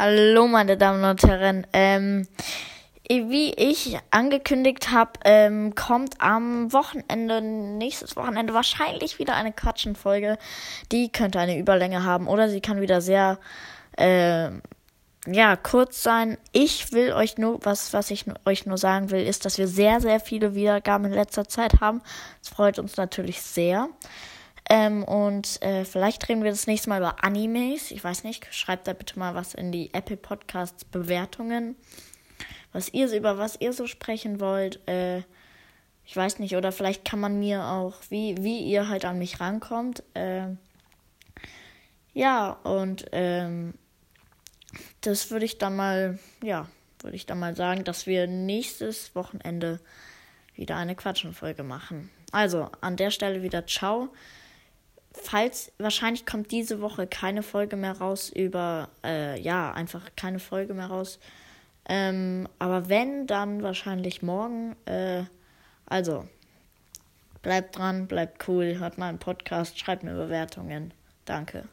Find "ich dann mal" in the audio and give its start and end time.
45.44-46.18, 47.16-47.54